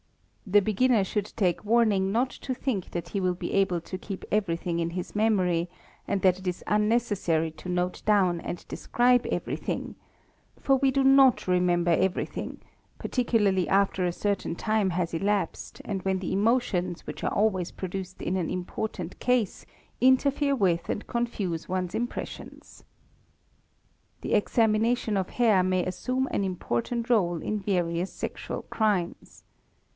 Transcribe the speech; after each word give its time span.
The 0.47 0.61
beginner 0.61 1.05
should 1.05 1.31
take 1.37 1.63
warning 1.63 2.11
not 2.11 2.31
to 2.31 2.53
think 2.53 2.89
that 2.91 3.09
he 3.09 3.21
will 3.21 3.35
be 3.35 3.53
able 3.53 3.79
to 3.81 3.97
keep 3.97 4.25
everything 4.31 4.79
in 4.79 4.89
his 4.89 5.15
memory 5.15 5.69
and 6.07 6.21
that 6.23 6.39
it 6.39 6.47
is 6.47 6.63
unnecessary 6.67 7.51
to 7.51 7.69
note 7.69 8.01
down 8.03 8.41
and 8.41 8.67
describe 8.67 9.25
everything; 9.27 9.95
for 10.59 10.75
we 10.75 10.89
do 10.91 11.03
not 11.03 11.47
remember 11.47 11.91
everything, 11.91 12.59
particularly 12.97 13.69
after 13.69 14.03
a 14.05 14.11
certain 14.11 14.55
time 14.55 14.89
has 14.89 15.13
elapsed 15.13 15.81
and 15.85 16.01
when 16.01 16.17
the 16.17 16.33
emotions 16.33 17.05
which 17.05 17.23
are 17.23 17.31
always 17.33 17.71
produced 17.71 18.21
in 18.21 18.35
an 18.35 18.49
important 18.49 19.19
case 19.19 19.65
interfere 20.01 20.55
with 20.55 20.89
and 20.89 21.07
confuse 21.07 21.69
one's 21.69 21.95
impressions. 21.95 22.83
The 24.21 24.33
examination 24.33 25.15
of 25.15 25.29
hair 25.29 25.61
may 25.63 25.85
assume 25.85 26.27
an 26.31 26.43
important 26.43 27.09
role 27.09 27.37
in 27.41 27.59
various 27.59 28.11
sexual 28.11 28.63
crimes. 28.63 29.43